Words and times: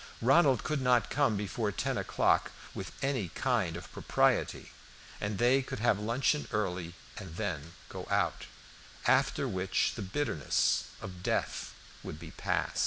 Ronald 0.23 0.63
could 0.63 0.81
not 0.81 1.11
come 1.11 1.37
before 1.37 1.71
ten 1.71 1.95
o'clock 1.95 2.51
with 2.73 2.91
any 3.03 3.27
kind 3.35 3.77
of 3.77 3.91
propriety, 3.91 4.71
and 5.21 5.37
they 5.37 5.61
could 5.61 5.77
have 5.77 5.99
luncheon 5.99 6.47
early 6.51 6.95
and 7.19 7.35
then 7.35 7.73
go 7.87 8.07
out; 8.09 8.45
after 9.05 9.47
which 9.47 9.93
the 9.93 10.01
bitterness 10.01 10.85
of 11.03 11.21
death 11.21 11.75
would 12.01 12.17
be 12.19 12.31
past. 12.31 12.79